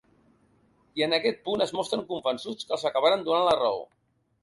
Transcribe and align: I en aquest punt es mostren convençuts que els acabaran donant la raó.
I 0.99 1.05
en 1.09 1.13
aquest 1.17 1.37
punt 1.51 1.65
es 1.67 1.75
mostren 1.81 2.03
convençuts 2.09 2.71
que 2.71 2.77
els 2.81 2.89
acabaran 2.93 3.31
donant 3.33 3.51
la 3.53 3.59
raó. 3.65 3.89